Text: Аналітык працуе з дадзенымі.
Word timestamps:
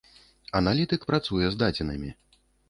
Аналітык 0.59 1.05
працуе 1.11 1.51
з 1.57 1.61
дадзенымі. 1.65 2.11